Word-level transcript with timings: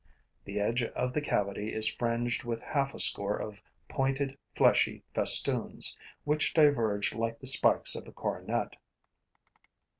The 0.45 0.59
edge 0.59 0.81
of 0.81 1.13
the 1.13 1.21
cavity 1.21 1.75
is 1.75 1.87
fringed 1.87 2.43
with 2.43 2.63
half 2.63 2.95
a 2.95 2.99
score 2.99 3.37
of 3.39 3.61
pointed, 3.87 4.35
fleshy 4.55 5.03
festoons, 5.13 5.95
which 6.23 6.55
diverge 6.55 7.13
like 7.13 7.37
the 7.39 7.45
spikes 7.45 7.95
of 7.95 8.07
a 8.07 8.11
coronet. 8.11 8.77